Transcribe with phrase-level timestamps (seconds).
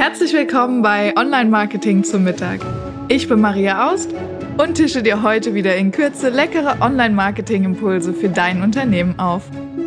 [0.00, 2.60] Herzlich willkommen bei Online Marketing zum Mittag.
[3.08, 4.08] Ich bin Maria Aust
[4.56, 9.42] und tische dir heute wieder in Kürze leckere Online Marketing Impulse für dein Unternehmen auf.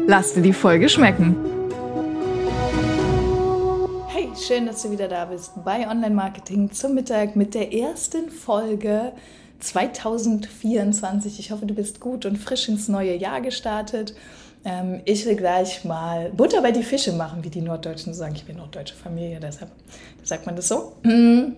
[0.05, 1.35] Lass dir die Folge schmecken.
[4.09, 8.29] Hey, schön, dass du wieder da bist bei Online Marketing zum Mittag mit der ersten
[8.29, 9.13] Folge
[9.61, 11.39] 2024.
[11.39, 14.13] Ich hoffe, du bist gut und frisch ins neue Jahr gestartet.
[14.65, 18.33] Ähm, ich will gleich mal Butter bei die Fische machen, wie die Norddeutschen sagen.
[18.35, 19.71] Ich bin norddeutsche Familie, deshalb
[20.23, 20.93] sagt man das so.
[21.03, 21.53] Mm.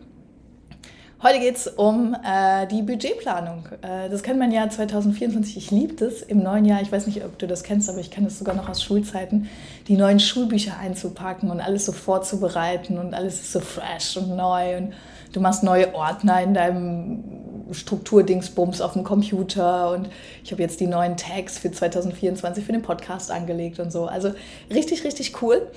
[1.23, 3.67] Heute geht es um äh, die Budgetplanung.
[3.81, 5.57] Äh, das kennt man ja 2024.
[5.57, 6.81] Ich liebe das im neuen Jahr.
[6.81, 9.49] Ich weiß nicht, ob du das kennst, aber ich kenne das sogar noch aus Schulzeiten,
[9.87, 14.77] die neuen Schulbücher einzupacken und alles so vorzubereiten und alles ist so fresh und neu
[14.77, 14.93] und
[15.33, 17.23] du machst neue Ordner in deinem
[17.71, 20.09] Strukturdingsbums auf dem Computer und
[20.43, 24.05] ich habe jetzt die neuen Tags für 2024 für den Podcast angelegt und so.
[24.05, 24.33] Also
[24.71, 25.67] richtig, richtig cool.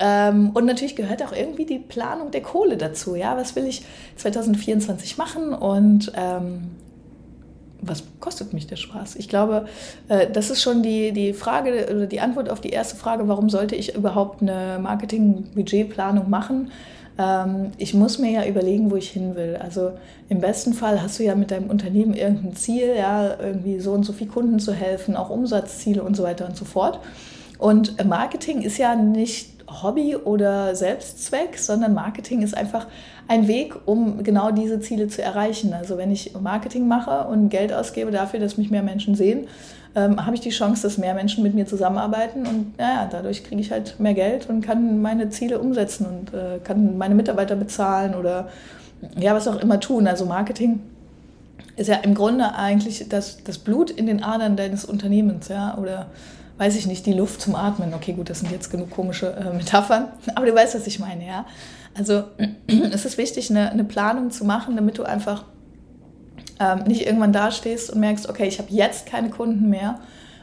[0.00, 3.16] Ähm, und natürlich gehört auch irgendwie die Planung der Kohle dazu.
[3.16, 3.82] Ja, was will ich
[4.16, 6.70] 2024 machen und ähm,
[7.80, 9.16] was kostet mich der Spaß?
[9.16, 9.66] Ich glaube,
[10.08, 13.50] äh, das ist schon die, die Frage oder die Antwort auf die erste Frage, warum
[13.50, 16.70] sollte ich überhaupt eine Marketing-Budgetplanung machen?
[17.18, 19.56] Ähm, ich muss mir ja überlegen, wo ich hin will.
[19.56, 19.92] Also
[20.28, 24.04] im besten Fall hast du ja mit deinem Unternehmen irgendein Ziel, ja, irgendwie so und
[24.04, 27.00] so viel Kunden zu helfen, auch Umsatzziele und so weiter und so fort.
[27.58, 32.86] Und Marketing ist ja nicht Hobby oder Selbstzweck, sondern Marketing ist einfach
[33.26, 35.74] ein Weg, um genau diese Ziele zu erreichen.
[35.74, 39.48] Also wenn ich Marketing mache und Geld ausgebe dafür, dass mich mehr Menschen sehen,
[39.94, 43.60] ähm, habe ich die Chance, dass mehr Menschen mit mir zusammenarbeiten und ja, dadurch kriege
[43.60, 48.14] ich halt mehr Geld und kann meine Ziele umsetzen und äh, kann meine Mitarbeiter bezahlen
[48.14, 48.48] oder
[49.16, 50.06] ja, was auch immer tun.
[50.06, 50.80] Also Marketing
[51.76, 56.06] ist ja im Grunde eigentlich das, das Blut in den Adern deines Unternehmens, ja, oder
[56.58, 57.94] weiß ich nicht, die Luft zum Atmen.
[57.94, 61.26] Okay, gut, das sind jetzt genug komische äh, Metaphern, aber du weißt, was ich meine,
[61.26, 61.46] ja.
[61.96, 62.24] Also
[62.92, 65.44] es ist wichtig, eine, eine Planung zu machen, damit du einfach
[66.60, 70.00] ähm, nicht irgendwann dastehst und merkst, okay, ich habe jetzt keine Kunden mehr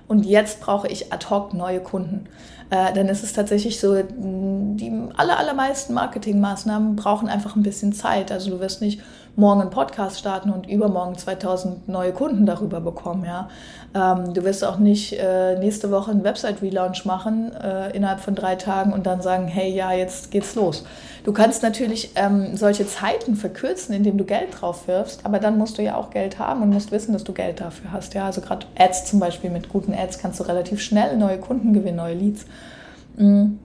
[0.07, 2.27] und jetzt brauche ich ad hoc neue Kunden.
[2.69, 8.31] Äh, dann ist es tatsächlich so, die aller, allermeisten Marketingmaßnahmen brauchen einfach ein bisschen Zeit.
[8.31, 9.01] Also du wirst nicht
[9.35, 13.25] morgen einen Podcast starten und übermorgen 2000 neue Kunden darüber bekommen.
[13.25, 13.49] Ja?
[13.93, 18.55] Ähm, du wirst auch nicht äh, nächste Woche einen Website-Relaunch machen äh, innerhalb von drei
[18.55, 20.85] Tagen und dann sagen, hey, ja, jetzt geht's los.
[21.23, 25.77] Du kannst natürlich ähm, solche Zeiten verkürzen, indem du Geld drauf wirfst, aber dann musst
[25.77, 28.13] du ja auch Geld haben und musst wissen, dass du Geld dafür hast.
[28.13, 28.25] Ja?
[28.25, 31.97] Also gerade Ads zum Beispiel, mit guten Ads kannst du relativ schnell neue Kunden gewinnen,
[31.97, 32.45] neue Leads.
[33.17, 33.59] Mhm.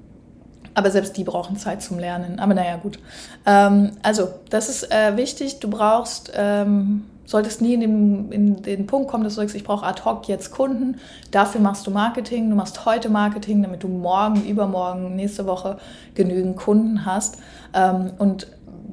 [0.75, 2.39] Aber selbst die brauchen Zeit zum Lernen.
[2.39, 2.99] Aber naja, gut.
[3.47, 5.61] Ähm, also, das ist äh, wichtig.
[5.61, 9.65] Du brauchst, ähm, solltest nie in den, in den Punkt kommen, dass du sagst, ich
[9.65, 10.99] brauche ad hoc jetzt Kunden.
[11.31, 12.51] Dafür machst du Marketing.
[12.51, 15.79] Du machst heute Marketing, damit du morgen, übermorgen, nächste Woche
[16.15, 17.39] genügend Kunden hast.
[17.75, 18.47] Ähm, und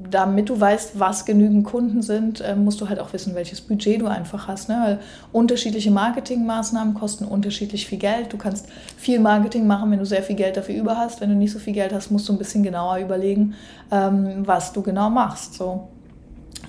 [0.10, 4.02] damit du weißt, was genügend Kunden sind, äh, musst du halt auch wissen, welches Budget
[4.02, 4.70] du einfach hast.
[4.70, 4.80] Ne?
[4.84, 5.00] Weil
[5.32, 8.34] unterschiedliche Marketingmaßnahmen kosten unterschiedlich viel Geld.
[8.34, 11.22] Du kannst viel Marketing machen, wenn du sehr viel Geld dafür über hast.
[11.22, 13.56] Wenn du nicht so viel Geld hast, musst du ein bisschen genauer überlegen,
[13.92, 15.56] ähm, was du genau machst.
[15.56, 15.88] So.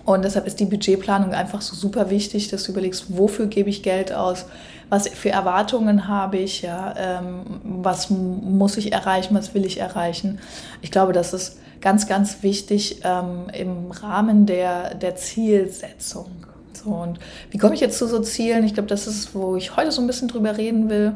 [0.04, 3.82] Und deshalb ist die Budgetplanung einfach so super wichtig, dass du überlegst, wofür gebe ich
[3.82, 4.46] Geld aus,
[4.88, 10.38] was für Erwartungen habe ich, ja, ähm, was muss ich erreichen, was will ich erreichen.
[10.80, 16.26] Ich glaube, das ist ganz, ganz wichtig ähm, im Rahmen der, der Zielsetzung.
[16.72, 17.18] So, und
[17.50, 18.64] wie komme ich jetzt zu so Zielen?
[18.64, 21.14] Ich glaube, das ist, wo ich heute so ein bisschen drüber reden will.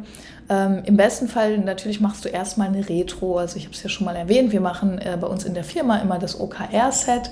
[0.49, 3.39] Ähm, Im besten Fall natürlich machst du erstmal eine Retro.
[3.39, 5.65] Also ich habe es ja schon mal erwähnt, wir machen äh, bei uns in der
[5.65, 7.31] Firma immer das OKR-Set,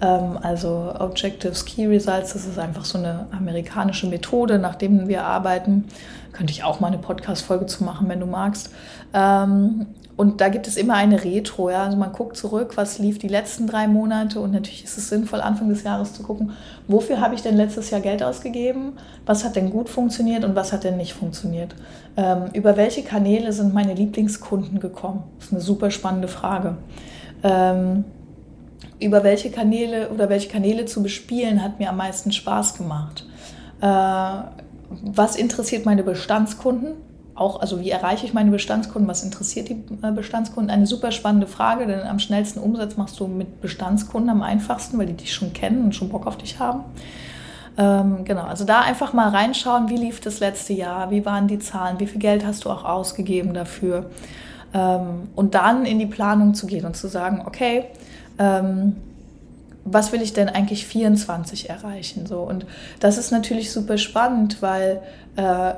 [0.00, 2.32] ähm, also Objectives Key Results.
[2.32, 5.84] Das ist einfach so eine amerikanische Methode, nach dem wir arbeiten.
[6.32, 8.70] Könnte ich auch mal eine Podcast-Folge zu machen, wenn du magst.
[9.14, 9.86] Ähm,
[10.18, 11.70] und da gibt es immer eine Retro.
[11.70, 11.84] Ja?
[11.84, 14.40] Also man guckt zurück, was lief die letzten drei Monate.
[14.40, 16.50] Und natürlich ist es sinnvoll, Anfang des Jahres zu gucken,
[16.88, 18.94] wofür habe ich denn letztes Jahr Geld ausgegeben?
[19.26, 21.76] Was hat denn gut funktioniert und was hat denn nicht funktioniert?
[22.16, 25.22] Ähm, über welche Kanäle sind meine Lieblingskunden gekommen?
[25.36, 26.78] Das ist eine super spannende Frage.
[27.44, 28.04] Ähm,
[28.98, 33.24] über welche Kanäle oder welche Kanäle zu bespielen hat mir am meisten Spaß gemacht?
[33.80, 33.86] Äh,
[34.90, 37.07] was interessiert meine Bestandskunden?
[37.40, 40.70] Auch, also wie erreiche ich meine Bestandskunden, was interessiert die äh, Bestandskunden?
[40.70, 45.06] Eine super spannende Frage, denn am schnellsten Umsatz machst du mit Bestandskunden am einfachsten, weil
[45.06, 46.84] die dich schon kennen und schon Bock auf dich haben.
[47.76, 51.60] Ähm, genau, also da einfach mal reinschauen, wie lief das letzte Jahr, wie waren die
[51.60, 54.10] Zahlen, wie viel Geld hast du auch ausgegeben dafür.
[54.74, 57.84] Ähm, und dann in die Planung zu gehen und zu sagen, okay,
[58.38, 58.96] ähm,
[59.84, 62.26] was will ich denn eigentlich 24 erreichen?
[62.26, 62.66] So, und
[63.00, 65.00] das ist natürlich super spannend, weil
[65.36, 65.74] äh,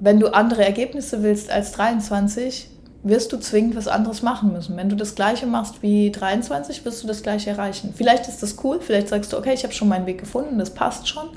[0.00, 2.70] wenn du andere Ergebnisse willst als 23,
[3.02, 4.76] wirst du zwingend was anderes machen müssen.
[4.76, 7.94] Wenn du das gleiche machst wie 23, wirst du das gleiche erreichen.
[7.96, 10.70] Vielleicht ist das cool, vielleicht sagst du, okay, ich habe schon meinen Weg gefunden, das
[10.70, 11.28] passt schon.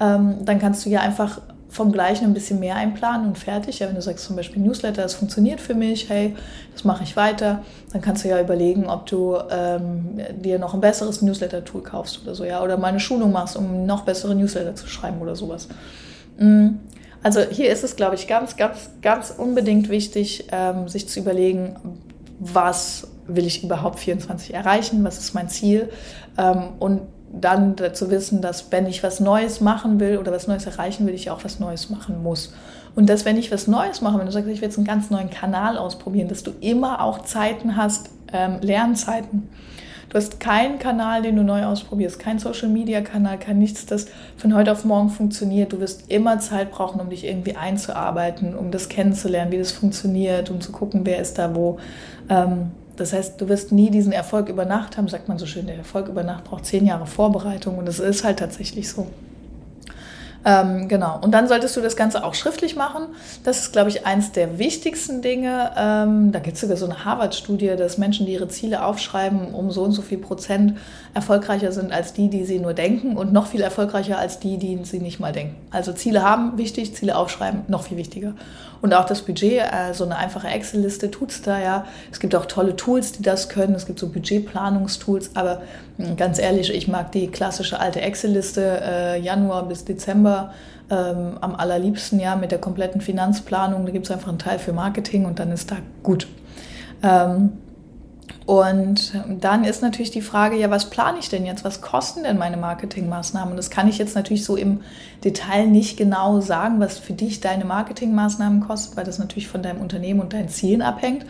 [0.00, 3.78] Ähm, dann kannst du ja einfach vom Gleichen ein bisschen mehr einplanen und fertig.
[3.80, 6.34] Ja, wenn du sagst zum Beispiel Newsletter, das funktioniert für mich, hey,
[6.72, 7.62] das mache ich weiter,
[7.92, 12.34] dann kannst du ja überlegen, ob du ähm, dir noch ein besseres Newsletter-Tool kaufst oder
[12.34, 15.68] so, ja, oder mal eine Schulung machst, um noch bessere Newsletter zu schreiben oder sowas.
[16.38, 16.80] Mhm.
[17.22, 21.76] Also hier ist es, glaube ich, ganz, ganz, ganz unbedingt wichtig, ähm, sich zu überlegen,
[22.38, 25.88] was will ich überhaupt 24 erreichen, was ist mein Ziel
[26.38, 27.02] ähm, und
[27.32, 31.14] dann zu wissen, dass wenn ich was Neues machen will oder was Neues erreichen will,
[31.14, 32.52] ich auch was Neues machen muss.
[32.94, 35.10] Und dass wenn ich was Neues mache, wenn du sagst, ich will jetzt einen ganz
[35.10, 39.48] neuen Kanal ausprobieren, dass du immer auch Zeiten hast, ähm, Lernzeiten.
[40.16, 44.06] Du hast keinen Kanal, den du neu ausprobierst, kein Social Media Kanal, kein nichts, das
[44.38, 45.74] von heute auf morgen funktioniert.
[45.74, 50.48] Du wirst immer Zeit brauchen, um dich irgendwie einzuarbeiten, um das kennenzulernen, wie das funktioniert,
[50.48, 51.76] um zu gucken, wer ist da wo.
[52.30, 55.66] Ähm, das heißt, du wirst nie diesen Erfolg über Nacht haben, sagt man so schön.
[55.66, 59.08] Der Erfolg über Nacht braucht zehn Jahre Vorbereitung und es ist halt tatsächlich so.
[60.46, 61.18] Ähm, genau.
[61.20, 63.08] Und dann solltest du das Ganze auch schriftlich machen.
[63.42, 65.72] Das ist, glaube ich, eins der wichtigsten Dinge.
[65.76, 69.72] Ähm, da gibt es sogar so eine Harvard-Studie, dass Menschen, die ihre Ziele aufschreiben, um
[69.72, 70.78] so und so viel Prozent
[71.16, 74.78] erfolgreicher sind als die, die sie nur denken und noch viel erfolgreicher als die, die
[74.84, 75.56] sie nicht mal denken.
[75.70, 78.34] Also Ziele haben, wichtig, Ziele aufschreiben, noch viel wichtiger.
[78.82, 81.86] Und auch das Budget, äh, so eine einfache Excel-Liste tut es da ja.
[82.12, 83.74] Es gibt auch tolle Tools, die das können.
[83.74, 85.62] Es gibt so Budgetplanungstools, aber
[85.96, 90.52] hm, ganz ehrlich, ich mag die klassische alte Excel-Liste äh, Januar bis Dezember
[90.90, 93.86] ähm, am allerliebsten ja mit der kompletten Finanzplanung.
[93.86, 96.28] Da gibt es einfach einen Teil für Marketing und dann ist da gut.
[97.02, 97.52] Ähm,
[98.46, 101.64] und dann ist natürlich die Frage, ja, was plane ich denn jetzt?
[101.64, 103.50] Was kosten denn meine Marketingmaßnahmen?
[103.50, 104.82] Und das kann ich jetzt natürlich so im
[105.24, 109.80] Detail nicht genau sagen, was für dich deine Marketingmaßnahmen kosten, weil das natürlich von deinem
[109.80, 111.26] Unternehmen und deinen Zielen abhängt.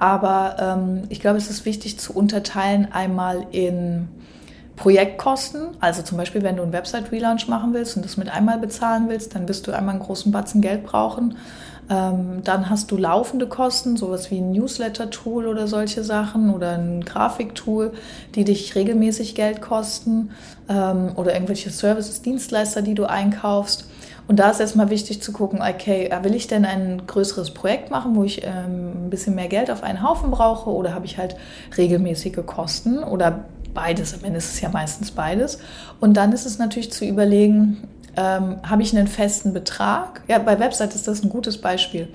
[0.00, 4.08] Aber ähm, ich glaube, es ist wichtig zu unterteilen einmal in
[4.74, 9.08] Projektkosten, also zum Beispiel, wenn du einen Website-Relaunch machen willst und das mit einmal bezahlen
[9.08, 11.36] willst, dann wirst du einmal einen großen Batzen Geld brauchen.
[11.88, 17.04] Ähm, dann hast du laufende Kosten, sowas wie ein Newsletter-Tool oder solche Sachen oder ein
[17.04, 17.92] Grafiktool,
[18.34, 20.30] die dich regelmäßig Geld kosten
[20.68, 23.88] ähm, oder irgendwelche Services, Dienstleister, die du einkaufst.
[24.28, 27.90] Und da ist erstmal wichtig zu gucken, okay, äh, will ich denn ein größeres Projekt
[27.90, 31.18] machen, wo ich ähm, ein bisschen mehr Geld auf einen Haufen brauche oder habe ich
[31.18, 31.36] halt
[31.76, 33.44] regelmäßige Kosten oder
[33.74, 34.14] beides.
[34.14, 35.58] Am Ende ist es ja meistens beides.
[36.00, 40.22] Und dann ist es natürlich zu überlegen, ähm, habe ich einen festen Betrag?
[40.28, 42.08] Ja, bei Website ist das ein gutes Beispiel.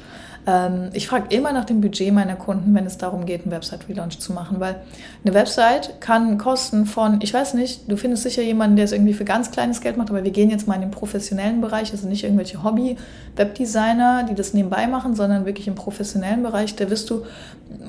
[0.48, 4.20] Ähm, ich frage immer nach dem Budget meiner Kunden, wenn es darum geht, einen Website-Relaunch
[4.20, 4.76] zu machen, weil
[5.24, 9.14] eine Website kann kosten von, ich weiß nicht, du findest sicher jemanden, der es irgendwie
[9.14, 12.08] für ganz kleines Geld macht, aber wir gehen jetzt mal in den professionellen Bereich, also
[12.08, 17.24] nicht irgendwelche Hobby-Webdesigner, die das nebenbei machen, sondern wirklich im professionellen Bereich, da wirst du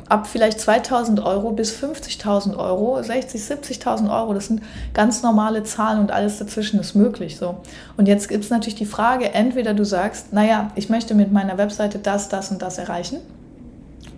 [0.08, 4.62] ab vielleicht 2000 Euro bis 50.000 Euro, 60, 70.000 Euro, das sind
[4.94, 7.36] ganz normale Zahlen und alles dazwischen ist möglich.
[7.36, 7.56] So.
[7.96, 11.58] Und jetzt gibt es natürlich die Frage, entweder du sagst, naja, ich möchte mit meiner
[11.58, 13.18] Webseite das, das und das erreichen.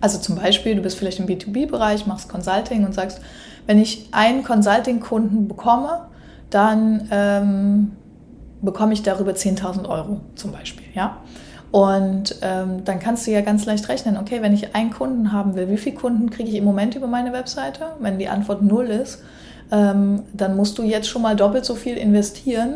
[0.01, 3.21] Also zum Beispiel, du bist vielleicht im B2B-Bereich, machst Consulting und sagst,
[3.67, 6.01] wenn ich einen Consulting-Kunden bekomme,
[6.49, 7.91] dann ähm,
[8.61, 10.85] bekomme ich darüber 10.000 Euro zum Beispiel.
[10.93, 11.17] Ja?
[11.71, 15.55] Und ähm, dann kannst du ja ganz leicht rechnen, okay, wenn ich einen Kunden haben
[15.55, 17.87] will, wie viele Kunden kriege ich im Moment über meine Webseite?
[17.99, 19.23] Wenn die Antwort null ist,
[19.71, 22.75] ähm, dann musst du jetzt schon mal doppelt so viel investieren,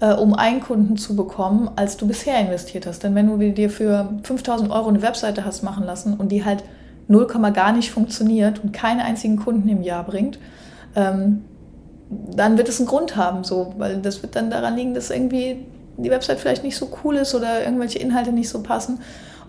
[0.00, 3.02] äh, um einen Kunden zu bekommen, als du bisher investiert hast.
[3.02, 6.64] Denn wenn du dir für 5000 Euro eine Webseite hast machen lassen und die halt
[7.08, 10.38] 0, gar nicht funktioniert und keinen einzigen Kunden im Jahr bringt,
[10.94, 11.44] ähm,
[12.10, 15.66] dann wird es einen Grund haben, so, weil das wird dann daran liegen, dass irgendwie
[15.96, 19.00] die Website vielleicht nicht so cool ist oder irgendwelche Inhalte nicht so passen.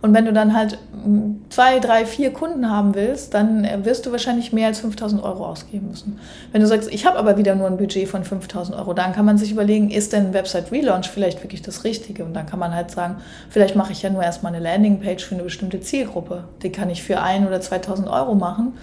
[0.01, 4.11] Und wenn du dann halt hm, zwei, drei, vier Kunden haben willst, dann wirst du
[4.11, 6.19] wahrscheinlich mehr als 5000 Euro ausgeben müssen.
[6.51, 9.25] Wenn du sagst, ich habe aber wieder nur ein Budget von 5000 Euro, dann kann
[9.25, 12.23] man sich überlegen, ist denn Website Relaunch vielleicht wirklich das Richtige?
[12.23, 13.17] Und dann kann man halt sagen,
[13.49, 16.45] vielleicht mache ich ja nur erstmal eine Landingpage für eine bestimmte Zielgruppe.
[16.63, 18.73] Die kann ich für ein oder 2000 Euro machen.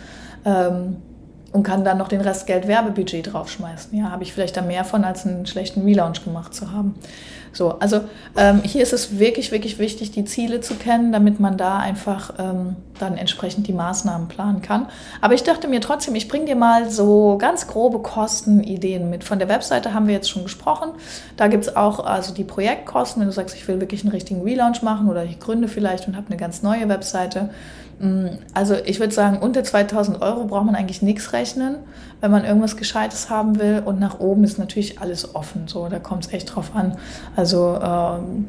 [0.45, 0.97] Ähm,
[1.57, 3.97] und kann dann noch den Rest Geld Werbebudget draufschmeißen.
[3.99, 6.95] Ja, habe ich vielleicht da mehr von, als einen schlechten Relaunch gemacht zu haben.
[7.51, 8.03] So, also
[8.37, 12.35] ähm, hier ist es wirklich, wirklich wichtig, die Ziele zu kennen, damit man da einfach
[12.39, 14.89] ähm, dann entsprechend die Maßnahmen planen kann.
[15.23, 19.25] Aber ich dachte mir trotzdem, ich bringe dir mal so ganz grobe Kostenideen mit.
[19.25, 20.91] Von der Webseite haben wir jetzt schon gesprochen.
[21.39, 24.43] Da gibt es auch also die Projektkosten, wenn du sagst, ich will wirklich einen richtigen
[24.43, 27.49] Relaunch machen oder ich gründe vielleicht und habe eine ganz neue Webseite.
[27.99, 31.76] Mm, also ich würde sagen, unter 2000 Euro braucht man eigentlich nichts rechnen,
[32.21, 33.83] wenn man irgendwas Gescheites haben will.
[33.85, 35.69] Und nach oben ist natürlich alles offen.
[35.69, 36.97] So, da kommt es echt drauf an.
[37.35, 38.47] Also ähm,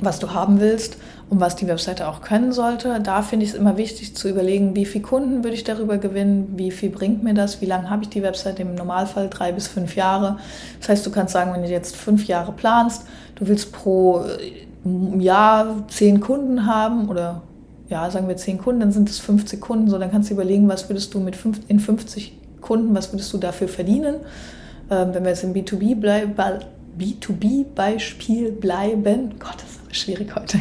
[0.00, 0.96] was du haben willst.
[1.30, 3.00] und was die Webseite auch können sollte.
[3.02, 6.54] Da finde ich es immer wichtig zu überlegen, wie viele Kunden würde ich darüber gewinnen,
[6.56, 9.66] wie viel bringt mir das, wie lange habe ich die Webseite im Normalfall, drei bis
[9.66, 10.38] fünf Jahre.
[10.80, 15.22] Das heißt, du kannst sagen, wenn du jetzt fünf Jahre planst, du willst pro äh,
[15.22, 17.42] Jahr zehn Kunden haben oder
[17.88, 20.68] ja, sagen wir zehn Kunden, dann sind es 50 Kunden, so dann kannst du überlegen,
[20.68, 24.16] was würdest du mit fünf, in 50 Kunden, was würdest du dafür verdienen?
[24.90, 30.60] Ähm, wenn wir jetzt im B2B-Beispiel bleiben, Gott, das ist aber schwierig heute.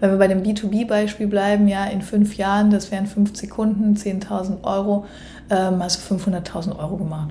[0.00, 4.64] Wenn wir bei dem B2B-Beispiel bleiben, ja, in fünf Jahren, das wären fünf Sekunden, 10.000
[4.64, 5.04] Euro,
[5.48, 7.30] ähm, hast du 500.000 Euro gemacht.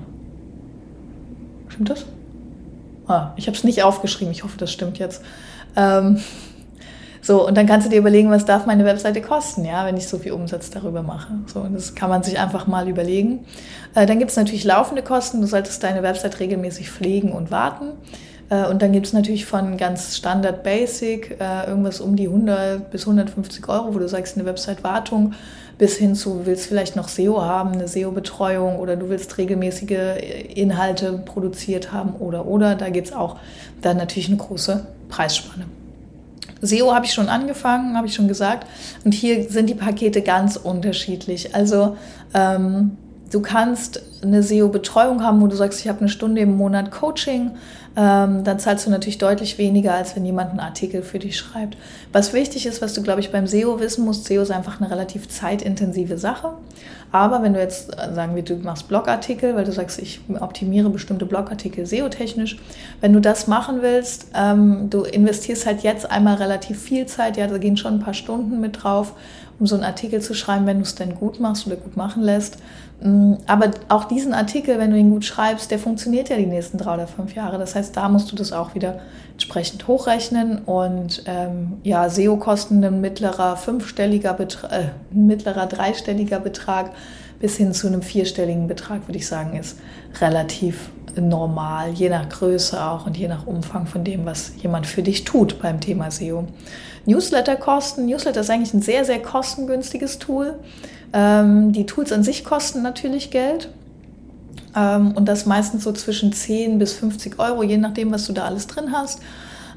[1.68, 2.06] Stimmt das?
[3.06, 5.22] Ah, ich habe es nicht aufgeschrieben, ich hoffe, das stimmt jetzt.
[5.76, 6.22] Ähm,
[7.24, 10.08] so, und dann kannst du dir überlegen, was darf meine Webseite kosten, ja, wenn ich
[10.08, 11.32] so viel Umsatz darüber mache.
[11.46, 13.46] So, und das kann man sich einfach mal überlegen.
[13.94, 15.40] Äh, dann gibt es natürlich laufende Kosten.
[15.40, 17.92] Du solltest deine Website regelmäßig pflegen und warten.
[18.50, 22.90] Äh, und dann gibt es natürlich von ganz Standard Basic äh, irgendwas um die 100
[22.90, 25.34] bis 150 Euro, wo du sagst, eine Website-Wartung,
[25.78, 30.16] bis hin zu, willst vielleicht noch SEO haben, eine SEO-Betreuung oder du willst regelmäßige
[30.56, 32.74] Inhalte produziert haben oder oder.
[32.74, 33.36] Da gibt es auch
[33.80, 35.66] dann natürlich eine große Preisspanne.
[36.62, 38.66] SEO habe ich schon angefangen, habe ich schon gesagt.
[39.04, 41.54] Und hier sind die Pakete ganz unterschiedlich.
[41.54, 41.96] Also
[42.34, 42.96] ähm,
[43.32, 47.52] du kannst eine SEO-Betreuung haben, wo du sagst, ich habe eine Stunde im Monat Coaching
[47.94, 51.76] ähm, dann zahlst du natürlich deutlich weniger, als wenn jemand einen Artikel für dich schreibt.
[52.10, 54.90] Was wichtig ist, was du, glaube ich, beim SEO wissen musst, SEO ist einfach eine
[54.90, 56.52] relativ zeitintensive Sache.
[57.10, 60.88] Aber wenn du jetzt, äh, sagen wir, du machst Blogartikel, weil du sagst, ich optimiere
[60.88, 62.56] bestimmte Blogartikel SEO-technisch,
[63.02, 67.46] wenn du das machen willst, ähm, du investierst halt jetzt einmal relativ viel Zeit, ja,
[67.46, 69.12] da gehen schon ein paar Stunden mit drauf,
[69.62, 72.20] um so einen Artikel zu schreiben, wenn du es denn gut machst oder gut machen
[72.20, 72.58] lässt.
[73.00, 76.78] Mm, aber auch diesen Artikel, wenn du ihn gut schreibst, der funktioniert ja die nächsten
[76.78, 77.58] drei oder fünf Jahre.
[77.58, 78.98] Das heißt, da musst du das auch wieder
[79.34, 80.58] entsprechend hochrechnen.
[80.66, 86.90] Und ähm, ja, SEO-Kosten ein mittlerer fünfstelliger Betrag, äh, mittlerer dreistelliger Betrag
[87.42, 89.76] bis hin zu einem vierstelligen Betrag, würde ich sagen, ist
[90.20, 95.02] relativ normal, je nach Größe auch und je nach Umfang von dem, was jemand für
[95.02, 96.46] dich tut beim Thema SEO.
[97.04, 98.06] Newsletter-Kosten.
[98.06, 100.54] Newsletter ist eigentlich ein sehr, sehr kostengünstiges Tool.
[101.12, 103.68] Ähm, die Tools an sich kosten natürlich Geld.
[104.76, 108.44] Ähm, und das meistens so zwischen 10 bis 50 Euro, je nachdem, was du da
[108.44, 109.18] alles drin hast.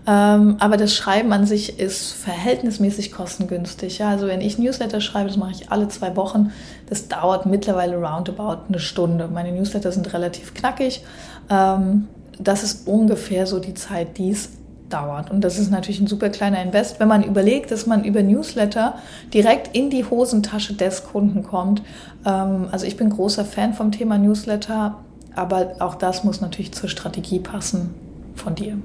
[0.07, 3.97] Ähm, aber das Schreiben an sich ist verhältnismäßig kostengünstig.
[3.97, 4.09] Ja?
[4.09, 6.51] Also wenn ich Newsletter schreibe, das mache ich alle zwei Wochen.
[6.87, 9.27] Das dauert mittlerweile roundabout eine Stunde.
[9.27, 11.03] Meine Newsletter sind relativ knackig.
[11.49, 12.07] Ähm,
[12.37, 14.49] das ist ungefähr so die Zeit, die es
[14.89, 15.31] dauert.
[15.31, 18.95] Und das ist natürlich ein super kleiner Invest, wenn man überlegt, dass man über Newsletter
[19.33, 21.81] direkt in die Hosentasche des Kunden kommt.
[22.25, 24.99] Ähm, also ich bin großer Fan vom Thema Newsletter,
[25.35, 27.93] aber auch das muss natürlich zur Strategie passen
[28.35, 28.77] von dir.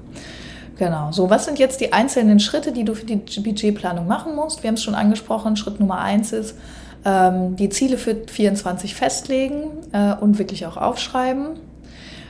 [0.81, 1.11] Genau.
[1.11, 4.63] So, was sind jetzt die einzelnen Schritte, die du für die Budgetplanung machen musst?
[4.63, 5.55] Wir haben es schon angesprochen.
[5.55, 6.57] Schritt Nummer eins ist,
[7.05, 11.49] ähm, die Ziele für 24 festlegen äh, und wirklich auch aufschreiben.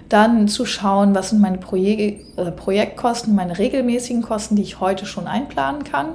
[0.09, 5.05] Dann zu schauen, was sind meine Projek äh, Projektkosten, meine regelmäßigen Kosten, die ich heute
[5.05, 6.07] schon einplanen kann.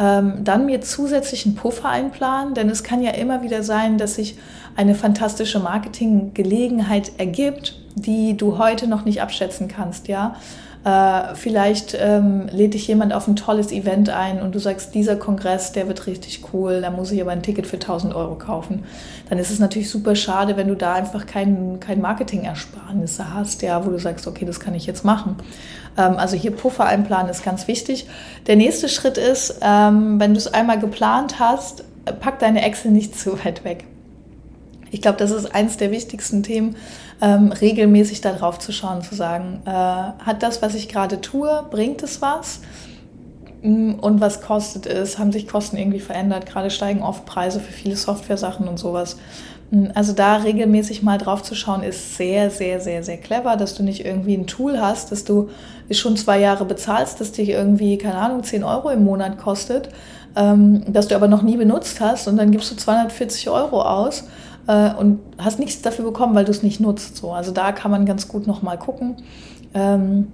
[0.00, 4.36] Ähm, dann mir zusätzlichen Puffer einplanen, denn es kann ja immer wieder sein, dass sich
[4.74, 10.34] eine fantastische Marketinggelegenheit ergibt, die du heute noch nicht abschätzen kannst, ja.
[10.82, 15.16] Äh, vielleicht ähm, lädt dich jemand auf ein tolles Event ein und du sagst, dieser
[15.16, 18.84] Kongress, der wird richtig cool, da muss ich aber ein Ticket für 1000 Euro kaufen.
[19.28, 23.84] Dann ist es natürlich super schade, wenn du da einfach kein, kein Marketingersparnisse hast, ja,
[23.84, 25.36] wo du sagst, okay, das kann ich jetzt machen.
[25.98, 28.06] Ähm, also hier Puffer einplanen ist ganz wichtig.
[28.46, 31.84] Der nächste Schritt ist, ähm, wenn du es einmal geplant hast,
[32.20, 33.84] pack deine Excel nicht zu weit weg.
[34.90, 36.74] Ich glaube, das ist eines der wichtigsten Themen,
[37.20, 42.02] ähm, regelmäßig darauf zu schauen, zu sagen, äh, hat das, was ich gerade tue, bringt
[42.02, 42.60] es was?
[43.62, 45.18] Mm, und was kostet es?
[45.18, 46.46] Haben sich Kosten irgendwie verändert?
[46.46, 49.18] Gerade steigen oft Preise für viele Software-Sachen und sowas.
[49.70, 53.74] Mm, also da regelmäßig mal drauf zu schauen, ist sehr, sehr, sehr, sehr clever, dass
[53.74, 55.50] du nicht irgendwie ein Tool hast, dass du
[55.90, 59.90] schon zwei Jahre bezahlst, das dich irgendwie, keine Ahnung, 10 Euro im Monat kostet,
[60.36, 64.24] ähm, das du aber noch nie benutzt hast und dann gibst du 240 Euro aus
[64.66, 67.16] äh, und hast nichts dafür bekommen, weil du es nicht nutzt.
[67.16, 67.32] So.
[67.32, 69.16] Also da kann man ganz gut nochmal gucken,
[69.74, 70.28] ähm,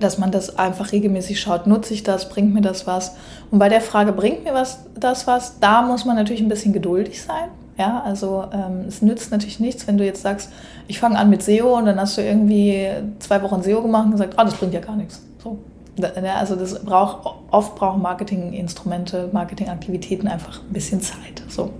[0.00, 3.16] dass man das einfach regelmäßig schaut, nutze ich das, bringt mir das was.
[3.50, 6.72] Und bei der Frage, bringt mir was, das was, da muss man natürlich ein bisschen
[6.72, 7.48] geduldig sein.
[7.78, 10.50] Ja, also ähm, es nützt natürlich nichts, wenn du jetzt sagst,
[10.88, 12.88] ich fange an mit SEO und dann hast du irgendwie
[13.20, 15.22] zwei Wochen SEO gemacht und gesagt, ah, das bringt ja gar nichts.
[15.42, 15.58] So.
[16.00, 21.42] Also das braucht, oft brauchen Marketinginstrumente, Marketingaktivitäten einfach ein bisschen Zeit.
[21.48, 21.70] So.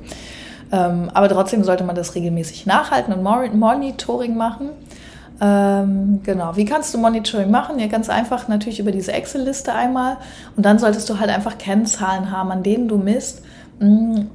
[0.71, 4.71] Ähm, aber trotzdem sollte man das regelmäßig nachhalten und Monitoring machen.
[5.41, 6.57] Ähm, genau.
[6.57, 7.79] Wie kannst du Monitoring machen?
[7.79, 10.17] Ja, ganz einfach natürlich über diese Excel-Liste einmal.
[10.57, 13.43] Und dann solltest du halt einfach Kennzahlen haben, an denen du misst,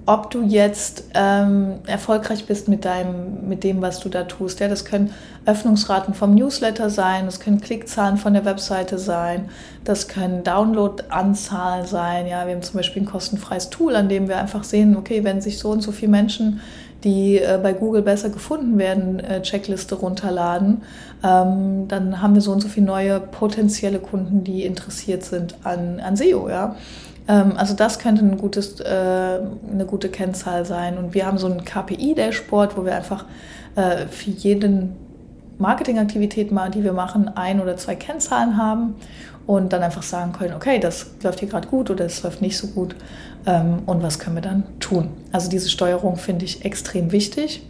[0.06, 4.62] ob du jetzt ähm, erfolgreich bist mit, deinem, mit dem, was du da tust.
[4.62, 5.12] Ja, das können
[5.46, 9.50] Öffnungsraten vom Newsletter sein, das können Klickzahlen von der Webseite sein,
[9.84, 12.28] das können Download-Anzahlen sein.
[12.28, 15.42] Ja, wir haben zum Beispiel ein kostenfreies Tool, an dem wir einfach sehen, okay, wenn
[15.42, 16.62] sich so und so viele Menschen
[17.04, 20.84] die äh, bei Google besser gefunden werden, äh, Checkliste runterladen,
[21.24, 26.00] ähm, dann haben wir so und so viele neue potenzielle Kunden, die interessiert sind an,
[26.00, 26.50] an SEO.
[26.50, 26.76] Ja?
[27.28, 29.40] Ähm, also das könnte ein gutes, äh,
[29.72, 30.98] eine gute Kennzahl sein.
[30.98, 33.26] Und wir haben so ein KPI-Dashboard, wo wir einfach
[33.76, 34.96] äh, für jeden
[35.58, 38.96] Marketingaktivität, die wir machen, ein oder zwei Kennzahlen haben
[39.46, 42.58] und dann einfach sagen können, okay, das läuft hier gerade gut oder das läuft nicht
[42.58, 42.96] so gut
[43.46, 45.10] ähm, und was können wir dann tun.
[45.32, 47.66] Also diese Steuerung finde ich extrem wichtig.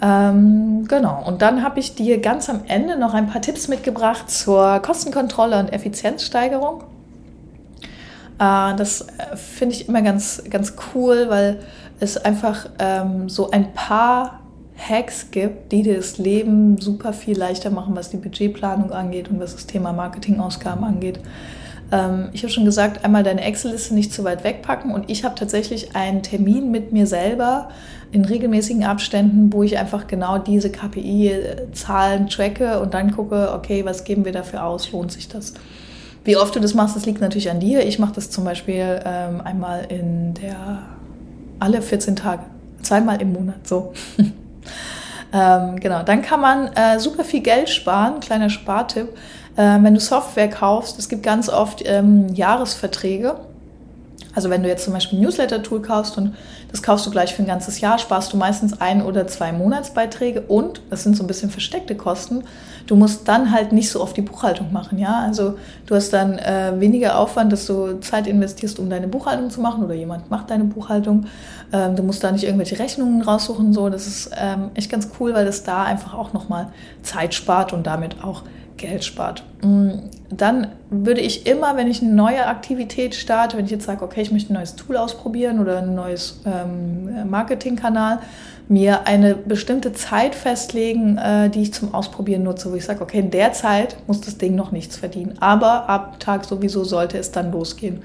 [0.00, 4.30] Ähm, genau, und dann habe ich dir ganz am Ende noch ein paar Tipps mitgebracht
[4.30, 6.84] zur Kostenkontrolle und Effizienzsteigerung.
[8.38, 11.60] Äh, das äh, finde ich immer ganz, ganz cool, weil
[12.00, 14.40] es einfach ähm, so ein paar
[14.76, 19.40] Hacks gibt, die dir das Leben super viel leichter machen, was die Budgetplanung angeht und
[19.40, 21.18] was das Thema Marketingausgaben angeht.
[21.90, 25.34] Ähm, ich habe schon gesagt, einmal deine Excel-Liste nicht zu weit wegpacken und ich habe
[25.34, 27.70] tatsächlich einen Termin mit mir selber
[28.12, 34.04] in regelmäßigen Abständen, wo ich einfach genau diese KPI-Zahlen tracke und dann gucke, okay, was
[34.04, 35.54] geben wir dafür aus, lohnt sich das?
[36.28, 37.86] Wie oft du das machst, das liegt natürlich an dir.
[37.86, 40.80] Ich mache das zum Beispiel ähm, einmal in der,
[41.58, 42.42] alle 14 Tage,
[42.82, 43.94] zweimal im Monat, so.
[45.32, 49.08] ähm, genau, dann kann man äh, super viel Geld sparen, kleiner Spartipp,
[49.56, 50.98] äh, wenn du Software kaufst.
[50.98, 53.36] Es gibt ganz oft ähm, Jahresverträge.
[54.34, 56.34] Also wenn du jetzt zum Beispiel ein Newsletter-Tool kaufst und
[56.70, 60.42] das kaufst du gleich für ein ganzes Jahr, sparst du meistens ein oder zwei Monatsbeiträge
[60.42, 62.44] und, das sind so ein bisschen versteckte Kosten,
[62.86, 65.20] du musst dann halt nicht so oft die Buchhaltung machen, ja.
[65.20, 69.60] Also du hast dann äh, weniger Aufwand, dass du Zeit investierst, um deine Buchhaltung zu
[69.60, 71.26] machen oder jemand macht deine Buchhaltung.
[71.72, 73.88] Ähm, du musst da nicht irgendwelche Rechnungen raussuchen, so.
[73.88, 76.68] Das ist ähm, echt ganz cool, weil das da einfach auch nochmal
[77.02, 78.42] Zeit spart und damit auch
[78.78, 79.44] Geld spart.
[79.62, 79.90] Mm,
[80.30, 84.22] dann würde ich immer, wenn ich eine neue Aktivität starte, wenn ich jetzt sage, okay,
[84.22, 88.20] ich möchte ein neues Tool ausprobieren oder ein neues ähm, Marketingkanal,
[88.68, 93.18] mir eine bestimmte Zeit festlegen, äh, die ich zum Ausprobieren nutze, wo ich sage, okay,
[93.18, 97.30] in der Zeit muss das Ding noch nichts verdienen, aber ab Tag sowieso sollte es
[97.30, 98.02] dann losgehen.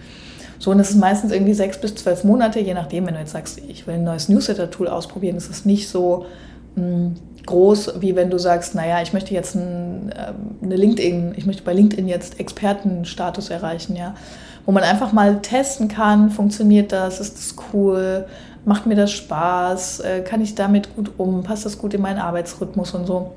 [0.59, 3.33] So, und das ist meistens irgendwie sechs bis zwölf Monate, je nachdem, wenn du jetzt
[3.33, 6.25] sagst, ich will ein neues Newsletter-Tool ausprobieren, ist es nicht so,
[6.75, 11.33] mh, mm, groß, wie wenn du sagst, naja, ich möchte jetzt ein, ähm, eine LinkedIn,
[11.35, 14.15] ich möchte bei LinkedIn jetzt Expertenstatus erreichen, ja.
[14.65, 18.25] Wo man einfach mal testen kann, funktioniert das, ist das cool,
[18.65, 22.19] macht mir das Spaß, äh, kann ich damit gut um, passt das gut in meinen
[22.19, 23.33] Arbeitsrhythmus und so.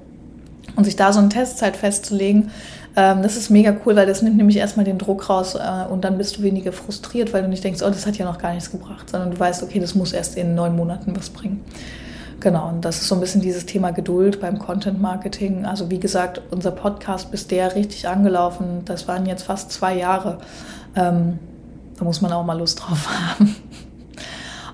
[0.76, 2.50] Und sich da so eine Testzeit festzulegen,
[2.96, 6.04] ähm, das ist mega cool, weil das nimmt nämlich erstmal den Druck raus äh, und
[6.04, 8.54] dann bist du weniger frustriert, weil du nicht denkst, oh, das hat ja noch gar
[8.54, 11.62] nichts gebracht, sondern du weißt, okay, das muss erst in neun Monaten was bringen.
[12.46, 15.66] Genau, und das ist so ein bisschen dieses Thema Geduld beim Content Marketing.
[15.66, 20.38] Also wie gesagt, unser Podcast, bis der richtig angelaufen, das waren jetzt fast zwei Jahre.
[20.94, 21.40] Ähm,
[21.98, 23.56] da muss man auch mal Lust drauf haben.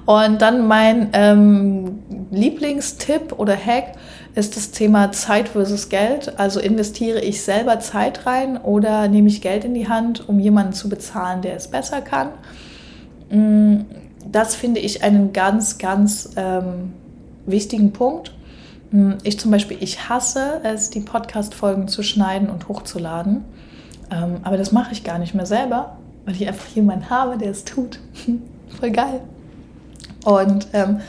[0.04, 3.94] Und dann mein ähm, Lieblingstipp oder Hack
[4.34, 6.38] ist das Thema Zeit versus Geld.
[6.38, 10.74] Also investiere ich selber Zeit rein oder nehme ich Geld in die Hand, um jemanden
[10.74, 12.32] zu bezahlen, der es besser kann.
[13.30, 13.86] Mm,
[14.30, 16.92] das finde ich einen ganz, ganz ähm,
[17.46, 18.32] wichtigen Punkt.
[18.90, 23.44] Hm, ich zum Beispiel, ich hasse es, die Podcast-Folgen zu schneiden und hochzuladen.
[24.10, 27.50] Ähm, aber das mache ich gar nicht mehr selber, weil ich einfach jemanden habe, der
[27.50, 27.98] es tut.
[28.80, 29.20] Voll geil.
[30.24, 31.00] Und ähm,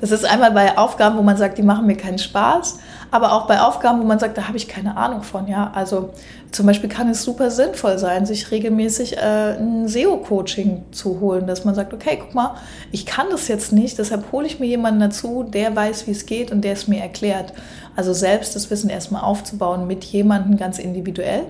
[0.00, 2.78] das ist einmal bei Aufgaben, wo man sagt, die machen mir keinen Spaß,
[3.10, 5.48] aber auch bei Aufgaben, wo man sagt, da habe ich keine Ahnung von.
[5.48, 6.10] Ja, also
[6.52, 11.64] zum Beispiel kann es super sinnvoll sein, sich regelmäßig äh, ein SEO-Coaching zu holen, dass
[11.64, 12.56] man sagt, okay, guck mal,
[12.92, 16.26] ich kann das jetzt nicht, deshalb hole ich mir jemanden dazu, der weiß, wie es
[16.26, 17.52] geht und der es mir erklärt.
[17.96, 21.44] Also selbst das Wissen erstmal aufzubauen mit jemandem ganz individuell.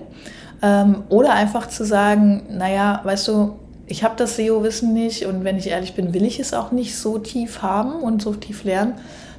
[0.61, 5.57] Ähm, oder einfach zu sagen, naja, weißt du, ich habe das SEO-Wissen nicht und wenn
[5.57, 8.93] ich ehrlich bin, will ich es auch nicht so tief haben und so tief lernen,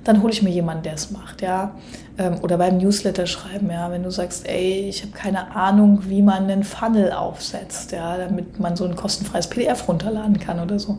[0.04, 1.72] dann hole ich mir jemanden, der es macht, ja.
[2.18, 6.22] Ähm, oder beim Newsletter schreiben, ja, wenn du sagst, ey, ich habe keine Ahnung, wie
[6.22, 10.98] man einen Funnel aufsetzt, ja, damit man so ein kostenfreies PDF runterladen kann oder so,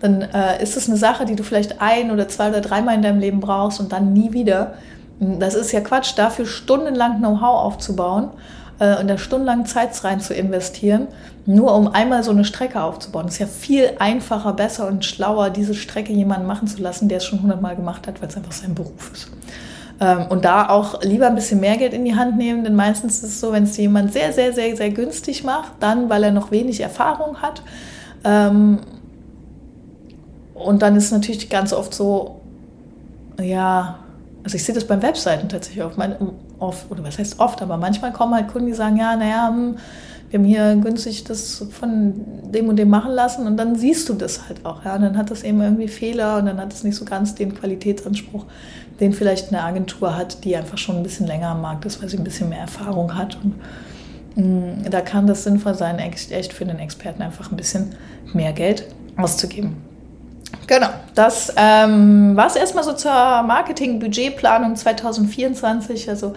[0.00, 3.02] dann äh, ist es eine Sache, die du vielleicht ein oder zwei oder dreimal in
[3.02, 4.74] deinem Leben brauchst und dann nie wieder.
[5.20, 8.30] Das ist ja Quatsch, dafür stundenlang Know-how aufzubauen
[8.80, 11.06] äh, und da stundenlang Zeit rein zu investieren,
[11.46, 13.26] nur um einmal so eine Strecke aufzubauen.
[13.26, 17.18] Das ist ja viel einfacher, besser und schlauer, diese Strecke jemanden machen zu lassen, der
[17.18, 19.30] es schon hundertmal gemacht hat, weil es einfach sein Beruf ist.
[20.00, 23.22] Ähm, und da auch lieber ein bisschen mehr Geld in die Hand nehmen, denn meistens
[23.22, 26.32] ist es so, wenn es jemand sehr, sehr, sehr, sehr günstig macht, dann, weil er
[26.32, 27.62] noch wenig Erfahrung hat.
[28.24, 28.78] Ähm,
[30.54, 32.40] und dann ist es natürlich ganz oft so,
[33.40, 33.98] ja,
[34.42, 35.98] also ich sehe das beim Webseiten tatsächlich oft,
[36.60, 39.76] oft, oder was heißt oft, aber manchmal kommen halt Kunden, die sagen, ja, naja, hm,
[40.30, 42.14] wir haben hier günstig das von
[42.52, 44.84] dem und dem machen lassen und dann siehst du das halt auch.
[44.84, 44.94] Ja?
[44.94, 47.52] Und dann hat das eben irgendwie Fehler und dann hat es nicht so ganz den
[47.52, 48.46] Qualitätsanspruch,
[49.00, 52.08] den vielleicht eine Agentur hat, die einfach schon ein bisschen länger am Markt ist, weil
[52.08, 53.38] sie ein bisschen mehr Erfahrung hat.
[53.42, 53.54] Und
[54.36, 57.96] mh, mm, da kann das sinnvoll sein, echt, echt für den Experten einfach ein bisschen
[58.32, 59.89] mehr Geld auszugeben.
[60.70, 66.08] Genau, das ähm, war es erstmal so zur Marketing-Budgetplanung 2024.
[66.08, 66.34] Also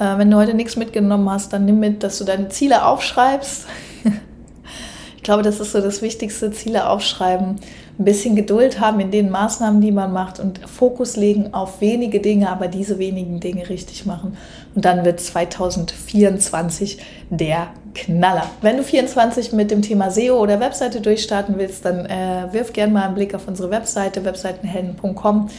[0.00, 3.68] äh, wenn du heute nichts mitgenommen hast, dann nimm mit, dass du deine Ziele aufschreibst.
[5.16, 7.60] ich glaube, das ist so das Wichtigste, Ziele aufschreiben.
[8.00, 12.18] Ein bisschen Geduld haben in den Maßnahmen, die man macht und Fokus legen auf wenige
[12.18, 14.36] Dinge, aber diese wenigen Dinge richtig machen.
[14.74, 16.98] Und dann wird 2024
[17.30, 18.44] der Knaller.
[18.60, 22.92] Wenn du 24 mit dem Thema SEO oder Webseite durchstarten willst, dann äh, wirf gerne
[22.92, 25.50] mal einen Blick auf unsere Webseite, webseitenhelden.com.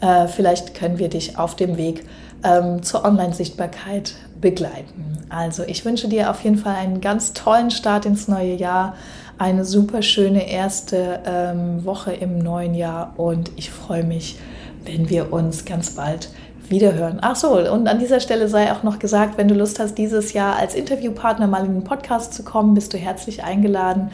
[0.00, 2.04] Äh, vielleicht können wir dich auf dem Weg
[2.42, 5.18] ähm, zur Online-Sichtbarkeit begleiten.
[5.30, 8.96] Also ich wünsche dir auf jeden Fall einen ganz tollen Start ins neue Jahr,
[9.38, 14.38] eine super schöne erste ähm, Woche im neuen Jahr und ich freue mich,
[14.84, 16.30] wenn wir uns ganz bald
[16.70, 17.18] wiederhören.
[17.20, 20.32] Ach so, und an dieser Stelle sei auch noch gesagt, wenn du Lust hast, dieses
[20.32, 24.10] Jahr als Interviewpartner mal in den Podcast zu kommen, bist du herzlich eingeladen.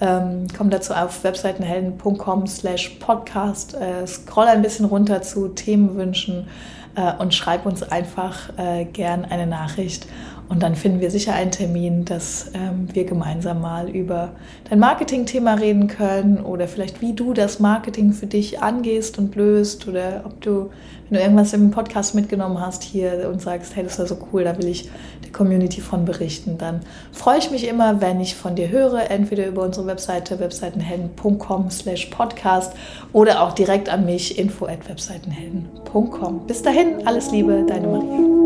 [0.00, 6.48] Ähm, komm dazu auf webseitenhelden.com slash podcast, äh, scroll ein bisschen runter zu Themenwünschen
[6.96, 10.06] äh, und schreib uns einfach äh, gern eine Nachricht.
[10.48, 14.32] Und dann finden wir sicher einen Termin, dass ähm, wir gemeinsam mal über
[14.68, 19.88] dein Marketing-Thema reden können oder vielleicht wie du das Marketing für dich angehst und löst
[19.88, 20.70] oder ob du,
[21.08, 24.44] wenn du irgendwas im Podcast mitgenommen hast hier und sagst, hey, das war so cool,
[24.44, 24.90] da will ich
[25.24, 26.80] der Community von berichten, dann
[27.10, 32.06] freue ich mich immer, wenn ich von dir höre, entweder über unsere Webseite webseitenhelden.com slash
[32.06, 32.74] podcast
[33.14, 36.46] oder auch direkt an mich info at webseitenhelden.com.
[36.46, 38.43] Bis dahin, alles Liebe, deine Maria.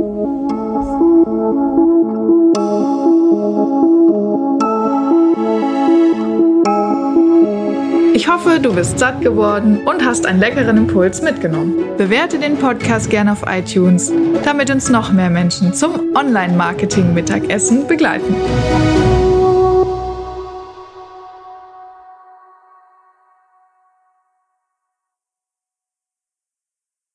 [8.28, 11.96] Ich hoffe, du bist satt geworden und hast einen leckeren Impuls mitgenommen.
[11.96, 14.12] Bewerte den Podcast gerne auf iTunes,
[14.44, 18.36] damit uns noch mehr Menschen zum Online-Marketing-Mittagessen begleiten.